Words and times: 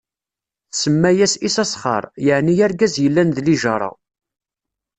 Tsemma-as 0.71 1.33
Isasxaṛ, 1.47 2.03
yeɛni 2.25 2.53
argaz 2.65 2.93
yellan 3.03 3.29
d 3.31 3.37
lijaṛa. 3.45 3.91